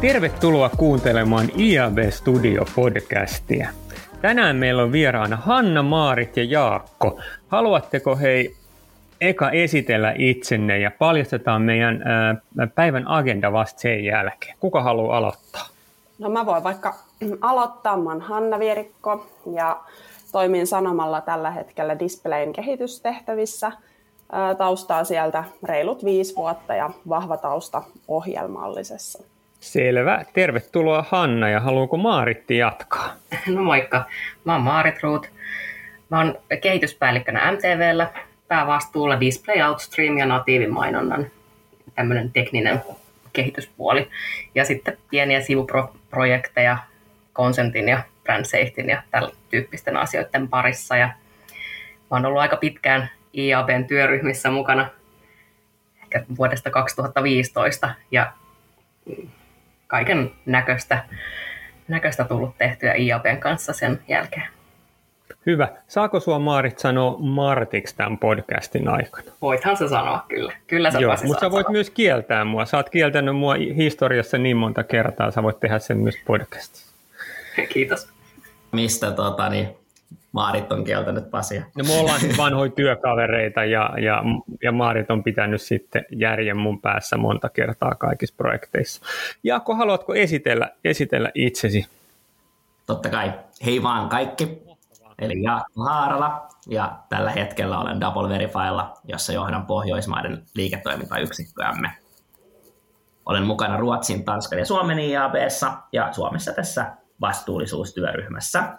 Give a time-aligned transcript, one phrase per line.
[0.00, 3.68] Tervetuloa kuuntelemaan IAB Studio podcastia.
[4.22, 7.20] Tänään meillä on vieraana Hanna, Maarit ja Jaakko.
[7.48, 8.56] Haluatteko hei
[9.20, 12.36] eka esitellä itsenne ja paljastetaan meidän ää,
[12.74, 14.56] päivän agenda vasta sen jälkeen?
[14.60, 15.66] Kuka haluaa aloittaa?
[16.18, 16.94] No mä voin vaikka
[17.40, 17.96] aloittaa.
[17.96, 19.80] Mä oon Hanna Vierikko ja
[20.32, 23.72] toimin Sanomalla tällä hetkellä Displayn kehitystehtävissä.
[24.58, 29.22] Taustaa sieltä reilut viisi vuotta ja vahva tausta ohjelmallisessa.
[29.60, 30.24] Selvä.
[30.32, 33.14] Tervetuloa Hanna ja haluuko Maaritti jatkaa?
[33.48, 34.04] No moikka.
[34.44, 35.30] Mä oon Maarit Ruut.
[36.10, 38.10] Mä oon kehityspäällikkönä MTVllä,
[38.48, 41.26] päävastuulla Display Outstream ja natiivimainonnan
[41.94, 42.82] tämmöinen tekninen
[43.32, 44.08] kehityspuoli.
[44.54, 46.78] Ja sitten pieniä sivuprojekteja
[47.36, 50.96] Consentin ja Brand Safetyn ja tällä tyyppisten asioiden parissa.
[50.96, 54.88] Ja mä oon ollut aika pitkään IABn työryhmissä mukana
[56.02, 58.32] ehkä vuodesta 2015 ja
[59.86, 61.04] kaiken näköistä,
[61.88, 64.48] näköistä tullut tehtyä IABn kanssa sen jälkeen.
[65.46, 65.68] Hyvä.
[65.88, 69.32] Saako sua Maarit sanoa Martiksi tämän podcastin aikana?
[69.42, 70.52] Voithan se sanoa, kyllä.
[70.66, 71.72] Kyllä sä Joo, mutta sä voit sanoa.
[71.72, 72.64] myös kieltää mua.
[72.64, 76.85] Sä oot kieltänyt mua historiassa niin monta kertaa, sä voit tehdä sen myös podcastissa.
[77.72, 78.08] Kiitos.
[78.72, 79.68] Mistä tota, niin,
[80.32, 81.64] Maarit on kieltänyt Pasia.
[81.76, 84.22] No me ollaan siis vanhoja työkavereita ja, ja,
[84.62, 89.02] ja Maarit on pitänyt sitten järjen mun päässä monta kertaa kaikissa projekteissa.
[89.44, 91.86] Jaakko, haluatko esitellä, esitellä itsesi?
[92.86, 93.32] Totta kai.
[93.64, 94.66] Hei vaan kaikki.
[95.18, 101.90] Eli Jaakko Haarala ja tällä hetkellä olen Double Verifylla, jossa johdan Pohjoismaiden liiketoimintayksikköämme.
[103.26, 108.78] Olen mukana Ruotsin, Tanskan ja Suomen IABssa ja Suomessa tässä vastuullisuustyöryhmässä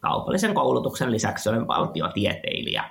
[0.00, 2.84] kaupallisen koulutuksen lisäksi olen valtiotieteilijä.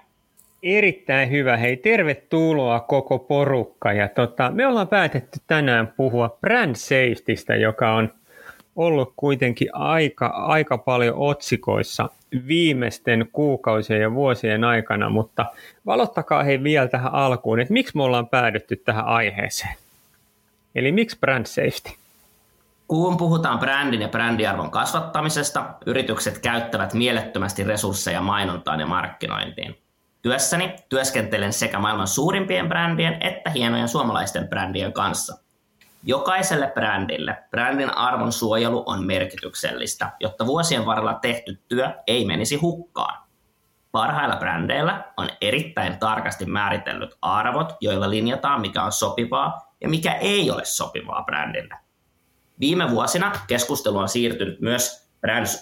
[0.64, 1.58] Erittäin hyvä.
[1.58, 3.94] Hei, tervetuloa koko porukka.
[3.94, 8.14] Ja tota, me ollaan päätetty tänään puhua brand safetystä, joka on
[8.76, 12.10] ollut kuitenkin aika, aika paljon otsikoissa
[12.48, 15.46] viimeisten kuukausien ja vuosien aikana, mutta
[15.86, 19.76] valottakaa hei vielä tähän alkuun, että miksi me ollaan päädytty tähän aiheeseen.
[20.76, 22.07] Eli miksi brand safety?
[22.88, 29.82] Kun puhutaan brändin ja brändiarvon kasvattamisesta, yritykset käyttävät mielettömästi resursseja mainontaan ja markkinointiin.
[30.22, 35.38] Työssäni työskentelen sekä maailman suurimpien brändien että hienojen suomalaisten brändien kanssa.
[36.04, 43.24] Jokaiselle brändille brändin arvon suojelu on merkityksellistä, jotta vuosien varrella tehty työ ei menisi hukkaan.
[43.92, 50.52] Parhailla brändeillä on erittäin tarkasti määritellyt arvot, joilla linjataan mikä on sopivaa ja mikä ei
[50.52, 51.87] ole sopivaa brändille.
[52.60, 55.10] Viime vuosina keskustelu on siirtynyt myös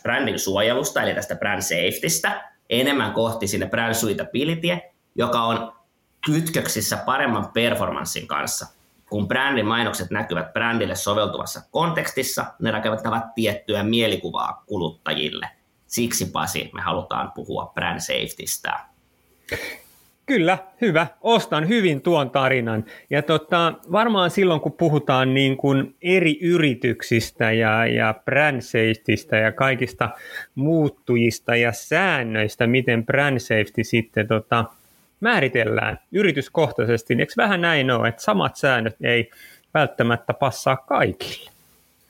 [0.04, 4.68] brändin suojelusta, eli tästä brand safetystä, enemmän kohti sinne brand suitability,
[5.16, 5.74] joka on
[6.26, 8.68] kytköksissä paremman performanssin kanssa.
[9.10, 15.50] Kun brändin mainokset näkyvät brändille soveltuvassa kontekstissa, ne rakentavat tiettyä mielikuvaa kuluttajille.
[15.88, 18.80] Siksi Pasi, me halutaan puhua brand safetystä.
[20.26, 21.08] Kyllä, hyvä.
[21.22, 22.86] Ostan hyvin tuon tarinan.
[23.10, 29.52] Ja tota, varmaan silloin, kun puhutaan niin kuin eri yrityksistä ja, ja brand safetystä ja
[29.52, 30.10] kaikista
[30.56, 34.66] muuttujista ja säännöistä, miten brand safety sitten tota,
[35.20, 39.30] määritellään yrityskohtaisesti, niin eikö vähän näin ole, että samat säännöt ei
[39.74, 41.55] välttämättä passaa kaikille?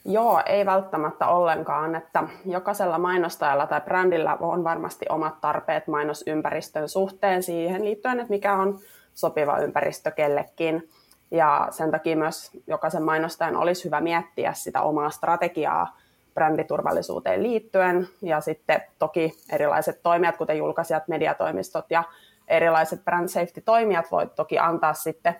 [0.07, 7.43] Joo, ei välttämättä ollenkaan, että jokaisella mainostajalla tai brändillä on varmasti omat tarpeet mainosympäristön suhteen
[7.43, 8.79] siihen liittyen, että mikä on
[9.13, 10.89] sopiva ympäristö kellekin.
[11.31, 15.97] Ja sen takia myös jokaisen mainostajan olisi hyvä miettiä sitä omaa strategiaa
[16.33, 18.07] bränditurvallisuuteen liittyen.
[18.21, 22.03] Ja sitten toki erilaiset toimijat, kuten julkaisijat, mediatoimistot ja
[22.47, 25.35] erilaiset brand safety-toimijat voivat toki antaa sitten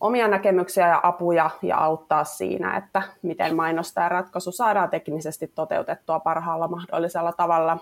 [0.00, 6.68] omia näkemyksiä ja apuja ja auttaa siinä, että miten mainosta ratkaisu saadaan teknisesti toteutettua parhaalla
[6.68, 7.78] mahdollisella tavalla.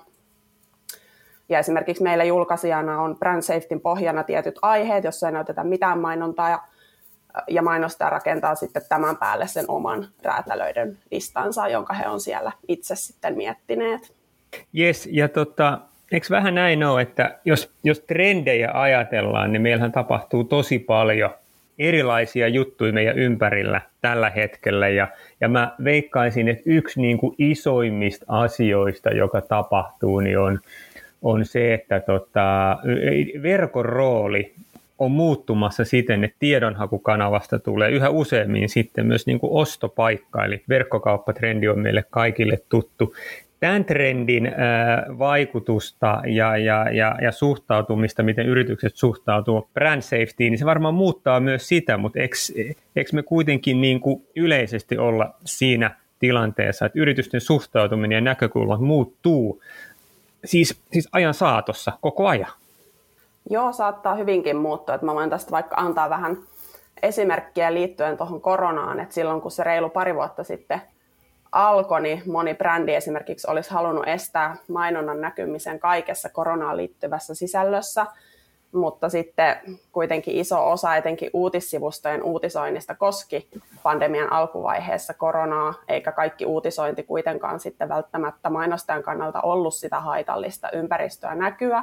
[1.48, 6.50] Ja esimerkiksi meillä julkaisijana on brand safetyn pohjana tietyt aiheet, joissa ei näytetä mitään mainontaa
[6.50, 6.62] ja,
[7.48, 12.96] ja mainostaja rakentaa sitten tämän päälle sen oman räätälöiden listansa, jonka he on siellä itse
[12.96, 14.14] sitten miettineet.
[14.78, 15.78] Yes, ja tota,
[16.12, 21.30] eikö vähän näin ole, että jos, jos trendejä ajatellaan, niin meillähän tapahtuu tosi paljon–
[21.78, 25.08] erilaisia juttuja meidän ympärillä tällä hetkellä ja,
[25.40, 30.60] ja mä veikkaisin, että yksi niin kuin isoimmista asioista, joka tapahtuu, niin on,
[31.22, 32.78] on se, että tota,
[33.42, 34.54] verkon rooli
[34.98, 41.68] on muuttumassa siten, että tiedonhakukanavasta tulee yhä useammin sitten myös niin kuin ostopaikka, eli verkkokauppatrendi
[41.68, 43.14] on meille kaikille tuttu.
[43.66, 44.52] Tämän trendin
[45.18, 51.40] vaikutusta ja, ja, ja, ja suhtautumista, miten yritykset suhtautuu brand safetyin, niin se varmaan muuttaa
[51.40, 52.18] myös sitä, mutta
[52.94, 59.62] eikö, me kuitenkin niin kuin yleisesti olla siinä tilanteessa, että yritysten suhtautuminen ja näkökulmat muuttuu
[60.44, 62.52] siis, siis ajan saatossa koko ajan?
[63.50, 64.94] Joo, saattaa hyvinkin muuttua.
[64.94, 66.36] Että mä voin tästä vaikka antaa vähän
[67.02, 70.80] esimerkkiä liittyen tuohon koronaan, että silloin kun se reilu pari vuotta sitten
[71.56, 78.06] alkoi, niin moni brändi esimerkiksi olisi halunnut estää mainonnan näkymisen kaikessa koronaan liittyvässä sisällössä,
[78.72, 79.56] mutta sitten
[79.92, 83.48] kuitenkin iso osa etenkin uutissivustojen uutisoinnista koski
[83.82, 91.34] pandemian alkuvaiheessa koronaa, eikä kaikki uutisointi kuitenkaan sitten välttämättä mainostajan kannalta ollut sitä haitallista ympäristöä
[91.34, 91.82] näkyä.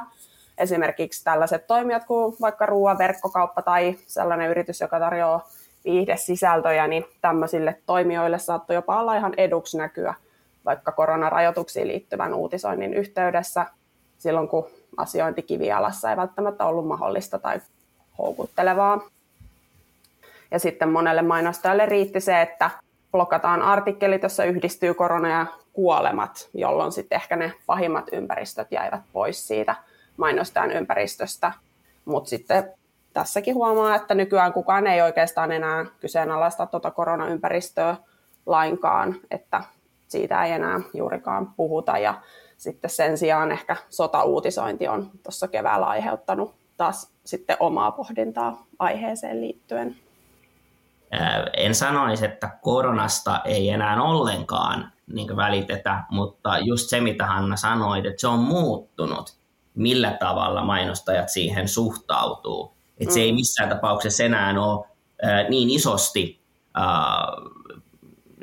[0.58, 5.48] Esimerkiksi tällaiset toimijat kuin vaikka ruoan verkkokauppa tai sellainen yritys, joka tarjoaa
[5.84, 10.14] viihdesisältöjä, niin tämmöisille toimijoille saattoi jopa olla ihan eduksi näkyä
[10.64, 13.66] vaikka koronarajoituksiin liittyvän uutisoinnin yhteydessä
[14.18, 14.66] silloin, kun
[14.96, 17.60] asiointi kivialassa ei välttämättä ollut mahdollista tai
[18.18, 19.00] houkuttelevaa.
[20.50, 22.70] Ja sitten monelle mainostajalle riitti se, että
[23.12, 29.48] blokataan artikkelit, jossa yhdistyy korona ja kuolemat, jolloin sitten ehkä ne pahimmat ympäristöt jäivät pois
[29.48, 29.74] siitä
[30.16, 31.52] mainostajan ympäristöstä.
[32.04, 32.72] Mutta sitten
[33.14, 37.96] tässäkin huomaa, että nykyään kukaan ei oikeastaan enää kyseenalaista tuota koronaympäristöä
[38.46, 39.62] lainkaan, että
[40.08, 41.98] siitä ei enää juurikaan puhuta.
[41.98, 42.14] Ja
[42.56, 49.96] sitten sen sijaan ehkä sota-uutisointi on tuossa keväällä aiheuttanut taas sitten omaa pohdintaa aiheeseen liittyen.
[51.56, 58.06] En sanoisi, että koronasta ei enää ollenkaan niin välitetä, mutta just se, mitä Hanna sanoit,
[58.06, 59.36] että se on muuttunut,
[59.74, 62.74] millä tavalla mainostajat siihen suhtautuu.
[63.00, 63.14] Että mm.
[63.14, 63.36] se ei mm.
[63.36, 64.86] missään tapauksessa enää ole
[65.24, 66.40] äh, niin isosti
[66.78, 66.84] äh,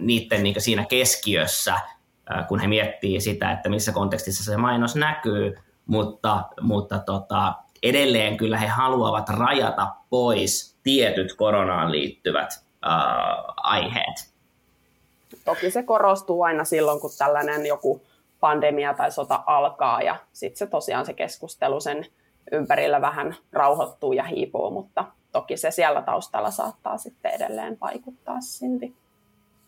[0.01, 5.57] niiden niin siinä keskiössä, äh, kun he miettii sitä, että missä kontekstissa se mainos näkyy,
[5.85, 7.53] mutta, mutta tota,
[7.83, 12.93] edelleen kyllä he haluavat rajata pois tietyt koronaan liittyvät äh,
[13.57, 14.31] aiheet.
[15.45, 18.01] Toki se korostuu aina silloin, kun tällainen joku
[18.39, 22.05] pandemia tai sota alkaa ja sitten se tosiaan se keskustelu sen
[22.51, 28.93] ympärillä vähän rauhoittuu ja hiipuu, mutta toki se siellä taustalla saattaa sitten edelleen vaikuttaa silti.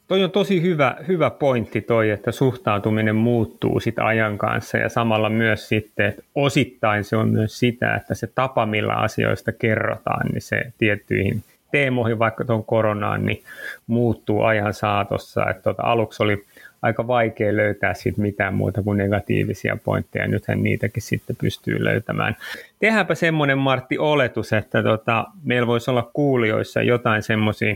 [0.07, 5.29] Toi on tosi hyvä, hyvä pointti toi, että suhtautuminen muuttuu sit ajan kanssa ja samalla
[5.29, 10.41] myös sitten, että osittain se on myös sitä, että se tapa, millä asioista kerrotaan, niin
[10.41, 13.43] se tiettyihin teemoihin, vaikka tuon koronaan, niin
[13.87, 15.49] muuttuu ajan saatossa.
[15.49, 16.45] Että tuota, aluksi oli
[16.83, 20.27] aika vaikea löytää siitä mitään muuta kuin negatiivisia pointteja.
[20.27, 22.35] Nythän niitäkin sitten pystyy löytämään.
[22.79, 27.75] Tehdäänpä semmoinen Martti oletus, että tota, meillä voisi olla kuulijoissa jotain semmoisia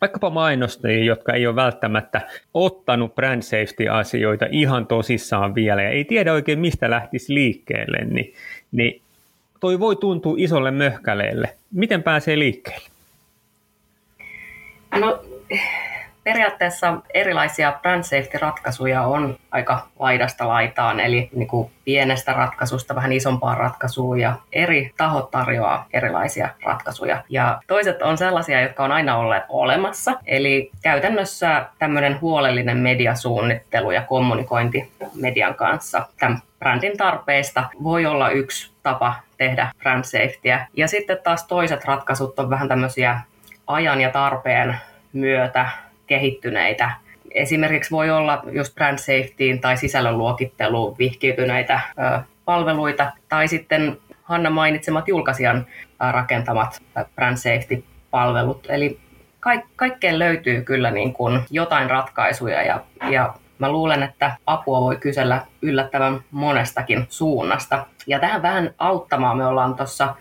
[0.00, 2.20] vaikkapa mainostajia, jotka ei ole välttämättä
[2.54, 8.34] ottanut brand safety-asioita ihan tosissaan vielä ja ei tiedä oikein mistä lähtisi liikkeelle, niin,
[8.72, 9.00] niin
[9.60, 11.54] toi voi tuntua isolle möhkäleelle.
[11.72, 12.88] Miten pääsee liikkeelle?
[15.00, 15.24] No
[16.28, 23.54] periaatteessa erilaisia brand safety-ratkaisuja on aika laidasta laitaan, eli niin kuin pienestä ratkaisusta vähän isompaa
[23.54, 27.22] ratkaisua ja eri tahot tarjoaa erilaisia ratkaisuja.
[27.28, 34.02] Ja toiset on sellaisia, jotka on aina olleet olemassa, eli käytännössä tämmöinen huolellinen mediasuunnittelu ja
[34.02, 40.66] kommunikointi median kanssa tämän brändin tarpeista voi olla yksi tapa tehdä brand safetyä.
[40.76, 43.20] Ja sitten taas toiset ratkaisut on vähän tämmöisiä
[43.66, 44.76] ajan ja tarpeen
[45.12, 45.68] myötä
[46.08, 46.90] kehittyneitä.
[47.34, 54.50] Esimerkiksi voi olla just brand safetyin tai sisällön luokitteluun vihkiytyneitä ö, palveluita, tai sitten Hanna
[54.50, 55.66] mainitsemat julkaisijan
[56.12, 56.82] rakentamat
[57.14, 58.66] brand safety-palvelut.
[58.68, 58.98] Eli
[59.40, 64.96] kaik- kaikkeen löytyy kyllä niin kuin jotain ratkaisuja ja, ja mä luulen, että apua voi
[64.96, 67.86] kysellä yllättävän monestakin suunnasta.
[68.06, 70.14] Ja tähän vähän auttamaan me ollaan tuossa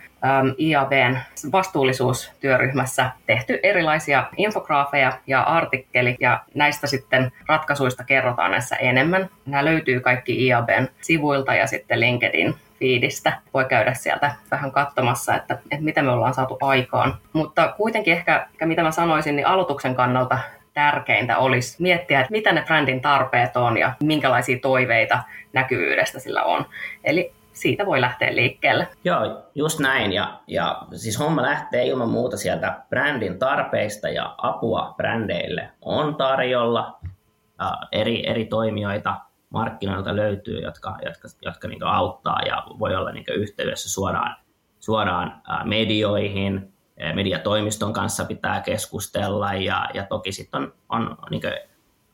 [0.60, 1.18] IABn
[1.52, 9.30] vastuullisuustyöryhmässä tehty erilaisia infograafeja ja artikkeli, ja näistä sitten ratkaisuista kerrotaan näissä enemmän.
[9.46, 13.34] Nämä löytyy kaikki IABn sivuilta ja sitten LinkedIn fiidistä.
[13.54, 17.16] Voi käydä sieltä vähän katsomassa, että, että mitä me ollaan saatu aikaan.
[17.34, 20.40] Mutta kuitenkin ehkä mitä mä sanoisin, niin aloituksen kannalta
[20.78, 26.66] tärkeintä olisi miettiä, että mitä ne brändin tarpeet on ja minkälaisia toiveita näkyvyydestä sillä on.
[27.04, 28.88] Eli siitä voi lähteä liikkeelle.
[29.04, 30.14] Joo, just näin.
[30.14, 37.00] Ja, ja siis homma lähtee ilman muuta sieltä brändin tarpeista ja apua brändeille on tarjolla.
[37.62, 39.16] Äh, eri, eri toimijoita
[39.50, 44.36] markkinoilta löytyy, jotka, jotka, jotka niin auttaa ja voi olla niin yhteydessä suoraan,
[44.80, 46.74] suoraan äh, medioihin.
[47.14, 51.42] Mediatoimiston kanssa pitää keskustella ja, ja toki sitten on, on niin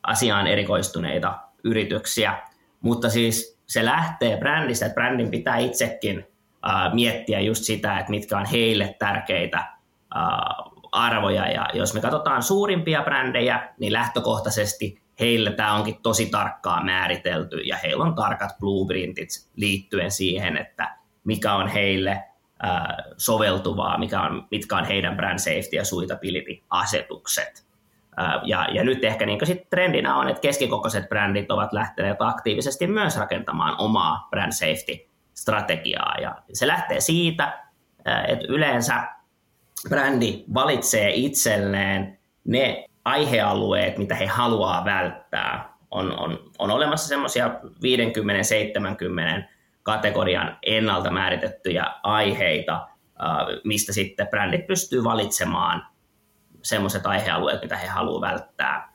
[0.02, 2.42] asiaan erikoistuneita yrityksiä,
[2.80, 8.38] mutta siis se lähtee brändistä, että brändin pitää itsekin uh, miettiä just sitä, että mitkä
[8.38, 9.64] on heille tärkeitä
[10.16, 11.50] uh, arvoja.
[11.50, 17.76] Ja jos me katsotaan suurimpia brändejä, niin lähtökohtaisesti heille tämä onkin tosi tarkkaan määritelty ja
[17.76, 22.24] heillä on tarkat blueprintit liittyen siihen, että mikä on heille
[23.16, 27.66] soveltuvaa, mikä on, mitkä on heidän brand safety ja suitability-asetukset.
[28.42, 33.16] Ja, ja nyt ehkä niin sit trendinä on, että keskikokoiset brändit ovat lähteneet aktiivisesti myös
[33.16, 36.14] rakentamaan omaa brand safety-strategiaa.
[36.20, 37.58] Ja se lähtee siitä,
[38.28, 39.08] että yleensä
[39.88, 45.74] brändi valitsee itselleen ne aihealueet, mitä he haluaa välttää.
[45.90, 47.50] On, on, on olemassa semmoisia 50-70
[49.84, 52.88] kategorian ennalta määritettyjä aiheita,
[53.64, 55.86] mistä sitten brändit pystyy valitsemaan
[56.62, 58.94] semmoiset aihealueet, mitä he haluavat välttää.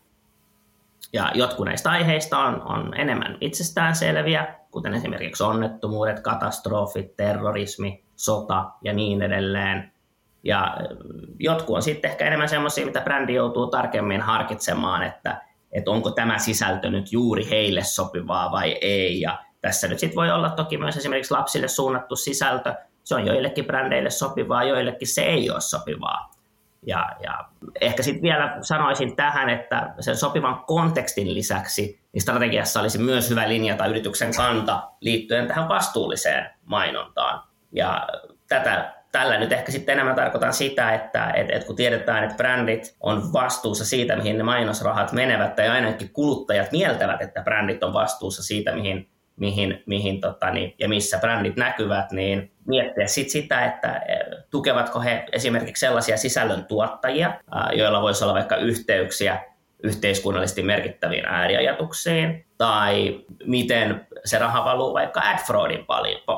[1.13, 8.93] Ja jotkut näistä aiheista on, on enemmän itsestäänselviä, kuten esimerkiksi onnettomuudet, katastrofit, terrorismi, sota ja
[8.93, 9.91] niin edelleen.
[10.43, 10.77] Ja
[11.39, 15.41] jotkut on sitten ehkä enemmän semmoisia, mitä brändi joutuu tarkemmin harkitsemaan, että,
[15.71, 19.21] että onko tämä sisältö nyt juuri heille sopivaa vai ei.
[19.21, 22.73] Ja tässä nyt sitten voi olla toki myös esimerkiksi lapsille suunnattu sisältö.
[23.03, 26.31] Se on joillekin brändeille sopivaa, joillekin se ei ole sopivaa.
[26.85, 27.45] Ja, ja
[27.81, 33.49] ehkä sitten vielä sanoisin tähän, että sen sopivan kontekstin lisäksi niin strategiassa olisi myös hyvä
[33.49, 37.43] linjata yrityksen kanta liittyen tähän vastuulliseen mainontaan.
[37.71, 38.07] Ja
[38.47, 42.95] tätä tällä nyt ehkä sitten enemmän tarkoitan sitä, että et, et kun tiedetään, että brändit
[42.99, 48.43] on vastuussa siitä, mihin ne mainosrahat menevät, tai ainakin kuluttajat mieltävät, että brändit on vastuussa
[48.43, 49.09] siitä, mihin,
[49.39, 54.19] mihin, mihin tota, niin, ja missä brändit näkyvät, niin miettiä sit sitä, että e,
[54.49, 57.33] tukevatko he esimerkiksi sellaisia sisällöntuottajia,
[57.73, 59.39] joilla voisi olla vaikka yhteyksiä
[59.83, 65.85] yhteiskunnallisesti merkittäviin ääriajatuksiin, tai miten se raha valuu vaikka adfraudin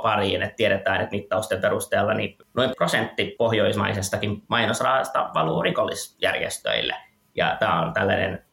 [0.01, 6.95] pariin, että tiedetään, että mittausten perusteella niin noin prosentti pohjoismaisestakin mainosrahasta valuu rikollisjärjestöille.
[7.35, 8.45] Ja tämä on tällainen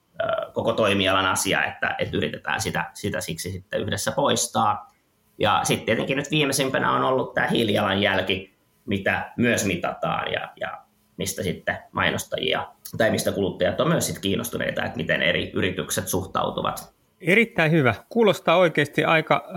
[0.52, 4.94] koko toimialan asia, että, että yritetään sitä, sitä siksi sitten yhdessä poistaa.
[5.38, 8.54] Ja sitten tietenkin nyt viimeisimpänä on ollut tämä hiilijalanjälki,
[8.87, 10.78] mitä myös mitataan ja, ja
[11.16, 12.66] mistä sitten mainostajia
[12.98, 16.92] tai mistä kuluttajat on myös sitten kiinnostuneita, että miten eri yritykset suhtautuvat.
[17.20, 17.94] Erittäin hyvä.
[18.08, 19.48] Kuulostaa oikeasti aika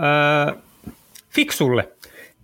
[0.48, 0.56] äh,
[1.28, 1.88] fiksulle.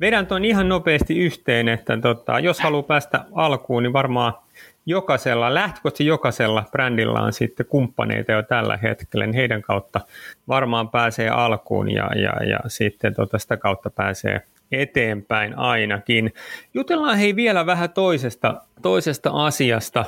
[0.00, 4.34] Vedän tuon ihan nopeasti yhteen, että tota, jos haluaa päästä alkuun, niin varmaan
[4.88, 10.00] jokaisella, lähtökohtaisesti jokaisella brändillä on sitten kumppaneita jo tällä hetkellä, niin heidän kautta
[10.48, 14.42] varmaan pääsee alkuun ja, ja, ja sitten tota sitä kautta pääsee
[14.72, 16.32] eteenpäin ainakin.
[16.74, 20.04] Jutellaan hei vielä vähän toisesta, toisesta asiasta.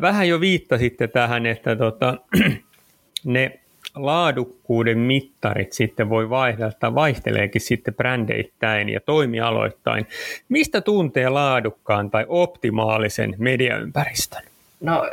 [0.00, 2.16] Vähän jo viittasitte tähän, että tota,
[3.24, 3.61] ne
[3.94, 10.06] laadukkuuden mittarit sitten voi vaihdella vaihteleekin sitten brändeittäin ja toimialoittain.
[10.48, 14.42] Mistä tuntee laadukkaan tai optimaalisen mediaympäristön?
[14.80, 15.04] No,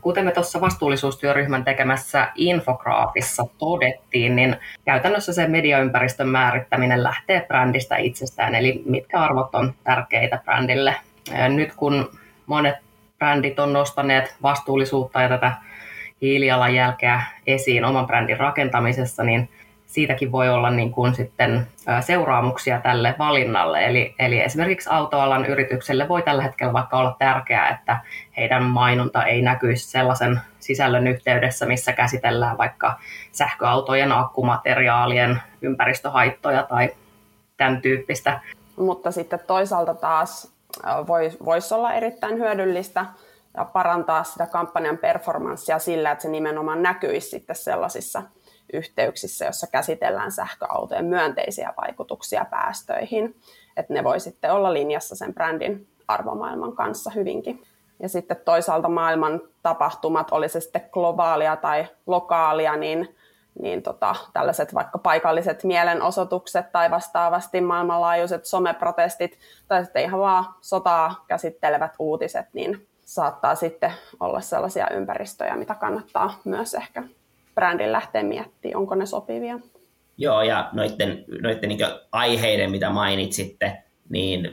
[0.00, 8.54] kuten me tuossa vastuullisuustyöryhmän tekemässä infograafissa todettiin, niin käytännössä se mediaympäristön määrittäminen lähtee brändistä itsestään,
[8.54, 10.94] eli mitkä arvot on tärkeitä brändille.
[11.48, 12.10] Nyt kun
[12.46, 12.74] monet
[13.18, 15.52] brändit on nostaneet vastuullisuutta ja tätä
[16.24, 19.48] hiilijalanjälkeä esiin oman brändin rakentamisessa, niin
[19.86, 21.66] siitäkin voi olla niin kuin sitten
[22.00, 23.86] seuraamuksia tälle valinnalle.
[23.86, 27.98] Eli, eli esimerkiksi autoalan yritykselle voi tällä hetkellä vaikka olla tärkeää, että
[28.36, 32.98] heidän mainonta ei näkyisi sellaisen sisällön yhteydessä, missä käsitellään vaikka
[33.32, 36.90] sähköautojen akkumateriaalien ympäristöhaittoja tai
[37.56, 38.40] tämän tyyppistä.
[38.76, 40.52] Mutta sitten toisaalta taas
[41.06, 43.06] voisi vois olla erittäin hyödyllistä
[43.56, 48.22] ja parantaa sitä kampanjan performanssia sillä, että se nimenomaan näkyisi sitten sellaisissa
[48.72, 53.36] yhteyksissä, jossa käsitellään sähköautojen myönteisiä vaikutuksia päästöihin.
[53.76, 57.62] Että ne voi sitten olla linjassa sen brändin arvomaailman kanssa hyvinkin.
[58.02, 63.16] Ja sitten toisaalta maailman tapahtumat, oli se sitten globaalia tai lokaalia, niin,
[63.62, 71.24] niin tota, tällaiset vaikka paikalliset mielenosoitukset tai vastaavasti maailmanlaajuiset someprotestit tai sitten ihan vaan sotaa
[71.28, 77.02] käsittelevät uutiset, niin saattaa sitten olla sellaisia ympäristöjä, mitä kannattaa myös ehkä
[77.54, 79.58] brändin lähteä miettimään, onko ne sopivia.
[80.16, 81.78] Joo, ja noiden, noiden niin
[82.12, 84.48] aiheiden, mitä mainitsitte, niin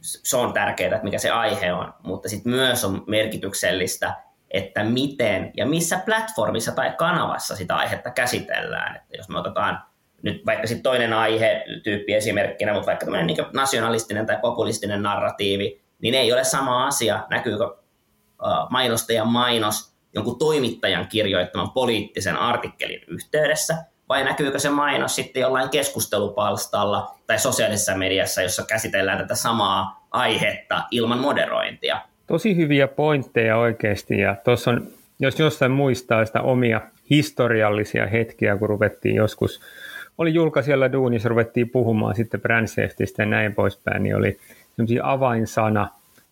[0.00, 4.14] se on tärkeää, että mikä se aihe on, mutta sitten myös on merkityksellistä,
[4.50, 8.96] että miten ja missä platformissa tai kanavassa sitä aihetta käsitellään.
[8.96, 9.82] Että jos me otetaan
[10.22, 15.80] nyt vaikka sitten toinen aihe tyyppi esimerkkinä, mutta vaikka tämmöinen niin nationalistinen tai populistinen narratiivi,
[16.02, 17.76] niin ei ole sama asia, näkyykö
[18.70, 23.76] mainostajan mainos jonkun toimittajan kirjoittaman poliittisen artikkelin yhteydessä
[24.08, 30.82] vai näkyykö se mainos sitten jollain keskustelupalstalla tai sosiaalisessa mediassa, jossa käsitellään tätä samaa aihetta
[30.90, 32.00] ilman moderointia.
[32.26, 34.86] Tosi hyviä pointteja oikeasti ja tuossa on,
[35.20, 36.80] jos jossain muistaa sitä omia
[37.10, 39.60] historiallisia hetkiä, kun ruvettiin joskus,
[40.18, 42.66] oli julkaisijalla duunissa, ruvettiin puhumaan sitten brand
[43.18, 44.38] ja näin poispäin, niin oli
[44.76, 45.88] sellaisia avainsana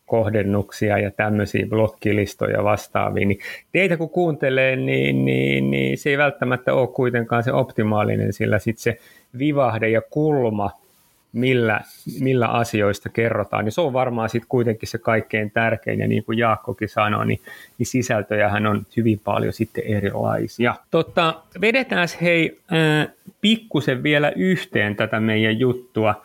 [0.06, 3.38] kohdennuksia ja tämmöisiä blokkilistoja vastaavia, niin
[3.72, 8.82] teitä kun kuuntelee, niin, niin, niin se ei välttämättä ole kuitenkaan se optimaalinen, sillä sitten
[8.82, 8.98] se
[9.38, 10.70] vivahde ja kulma,
[11.32, 11.80] millä,
[12.20, 16.38] millä asioista kerrotaan, niin se on varmaan sitten kuitenkin se kaikkein tärkein, ja niin kuin
[16.38, 17.40] Jaakkokin sanoi, niin,
[17.78, 20.74] niin sisältöjähän on hyvin paljon sitten erilaisia.
[20.90, 23.08] Totta, vedetään hei äh,
[23.40, 26.22] pikkusen vielä yhteen tätä meidän juttua.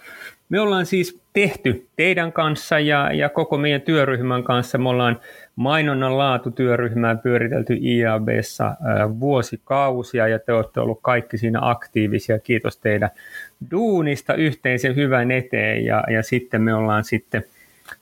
[0.51, 4.77] Me ollaan siis tehty teidän kanssa ja, ja koko meidän työryhmän kanssa.
[4.77, 5.19] Me ollaan
[5.55, 8.75] mainonnan laatutyöryhmää pyöritelty IABssa
[9.19, 12.39] vuosikausia ja te olette ollut kaikki siinä aktiivisia.
[12.39, 13.09] Kiitos teidän
[13.71, 17.43] duunista yhteisen hyvän eteen ja, ja sitten me ollaan sitten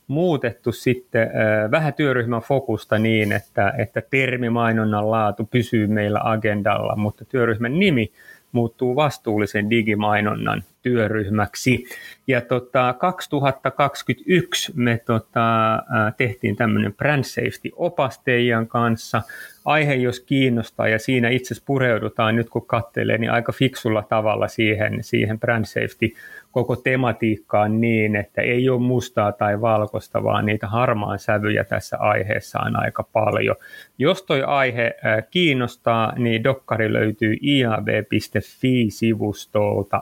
[0.07, 6.95] muutettu sitten äh, vähän työryhmän fokusta niin, että, että termi mainonnan laatu pysyy meillä agendalla,
[6.95, 8.11] mutta työryhmän nimi
[8.51, 11.85] muuttuu vastuullisen digimainonnan työryhmäksi.
[12.27, 15.79] Ja tota, 2021 me tota,
[16.17, 19.21] tehtiin tämmöinen brand safety opas teidän kanssa.
[19.65, 24.47] Aihe, jos kiinnostaa, ja siinä itse asiassa pureudutaan nyt kun katselee, niin aika fiksulla tavalla
[24.47, 26.13] siihen, siihen brand safety
[26.51, 32.59] koko tematiikkaan niin, että ei ole mustaa tai valkoista, vaan niitä harmaan sävyjä tässä aiheessa
[32.59, 33.55] on aika paljon.
[33.97, 34.95] Jos toi aihe
[35.31, 40.01] kiinnostaa, niin dokkari löytyy iab.fi-sivustolta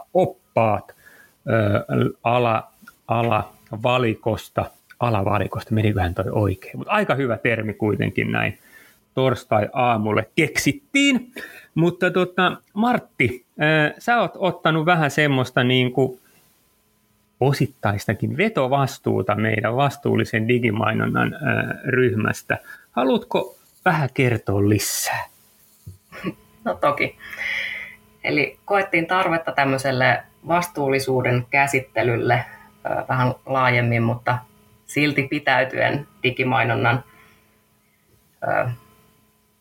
[0.58, 0.96] oppaat
[2.24, 2.72] ala,
[3.08, 4.66] ala valikosta,
[5.00, 8.60] alavalikosta, meniköhän toi oikein, mutta aika hyvä termi kuitenkin näin
[9.14, 11.32] torstai-aamulle keksittiin.
[11.76, 13.46] Mutta tota, Martti,
[14.00, 16.20] sä oot ottanut vähän semmoista niin kuin
[17.39, 21.36] osittaistakin vetovastuuta meidän vastuullisen digimainonnan
[21.86, 22.58] ryhmästä.
[22.91, 25.26] Haluatko vähän kertoa lisää?
[26.63, 27.17] No toki.
[28.24, 32.46] Eli koettiin tarvetta tämmöiselle vastuullisuuden käsittelylle
[33.10, 34.38] vähän laajemmin, mutta
[34.86, 37.04] silti pitäytyen digimainonnan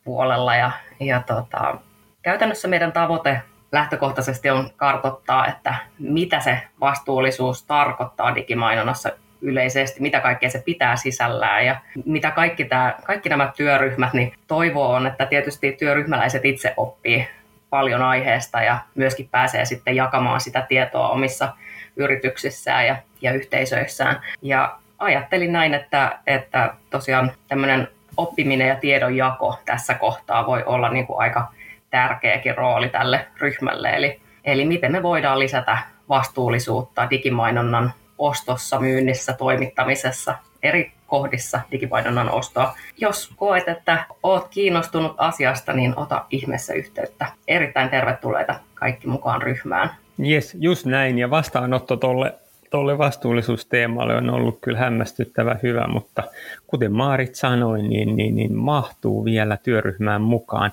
[0.05, 0.57] puolella.
[0.57, 0.70] Ja,
[1.01, 1.79] ja tota,
[2.22, 3.40] käytännössä meidän tavoite
[3.72, 11.66] lähtökohtaisesti on kartoittaa, että mitä se vastuullisuus tarkoittaa digimainonnassa yleisesti, mitä kaikkea se pitää sisällään
[11.66, 17.29] ja mitä kaikki, tämä, kaikki nämä työryhmät niin toivoo on, että tietysti työryhmäläiset itse oppii
[17.70, 21.48] paljon aiheesta ja myöskin pääsee sitten jakamaan sitä tietoa omissa
[21.96, 24.20] yrityksissään ja, ja yhteisöissään.
[24.42, 31.07] Ja ajattelin näin, että, että tosiaan tämmöinen oppiminen ja tiedonjako tässä kohtaa voi olla niin
[31.07, 31.52] kuin aika
[31.90, 33.90] tärkeäkin rooli tälle ryhmälle.
[33.90, 42.74] Eli, eli miten me voidaan lisätä vastuullisuutta digimainonnan ostossa, myynnissä, toimittamisessa, eri kohdissa digimainonnan ostoa.
[42.98, 47.26] Jos koet, että oot kiinnostunut asiasta, niin ota ihmeessä yhteyttä.
[47.48, 49.90] Erittäin tervetulleita kaikki mukaan ryhmään.
[50.30, 51.18] Yes, just näin.
[51.18, 52.34] Ja vastaanotto tuolle
[52.70, 56.22] tuolle vastuullisuusteemalle on ollut kyllä hämmästyttävä hyvä, mutta
[56.66, 60.72] kuten Maarit sanoi, niin, niin, niin mahtuu vielä työryhmään mukaan.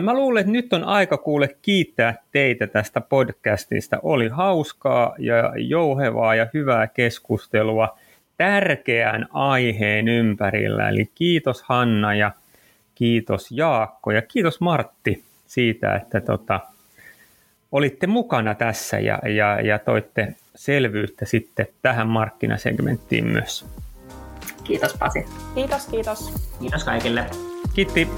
[0.00, 3.98] Mä luulen, että nyt on aika kuule kiittää teitä tästä podcastista.
[4.02, 7.98] Oli hauskaa ja jouhevaa ja hyvää keskustelua
[8.40, 10.88] tärkeän aiheen ympärillä.
[10.88, 12.30] Eli kiitos Hanna ja
[12.94, 16.60] kiitos Jaakko ja kiitos Martti siitä, että tota,
[17.72, 23.66] olitte mukana tässä ja, ja, ja toitte selvyyttä sitten tähän markkinasegmenttiin myös.
[24.64, 25.24] Kiitos Pasi.
[25.54, 26.50] Kiitos, kiitos.
[26.60, 27.26] Kiitos kaikille.
[27.74, 28.08] Kiitti.